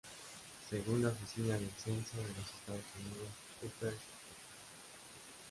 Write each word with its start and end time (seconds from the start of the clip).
Según 0.67 1.03
la 1.03 1.09
Oficina 1.09 1.53
del 1.59 1.69
Censo 1.77 2.17
de 2.17 2.29
los 2.29 2.49
Estados 2.49 2.83
Unidos, 3.01 3.29
Upper 3.61 3.89
St. 3.89 3.99